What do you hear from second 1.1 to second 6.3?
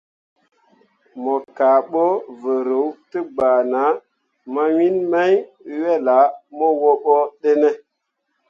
Mo kah bo vǝrǝǝ te gbana mawiin mai wel ah